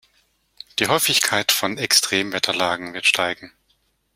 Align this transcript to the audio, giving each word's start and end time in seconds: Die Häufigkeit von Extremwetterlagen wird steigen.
Die 0.79 0.87
Häufigkeit 0.87 1.51
von 1.51 1.77
Extremwetterlagen 1.77 2.95
wird 2.95 3.05
steigen. 3.05 3.51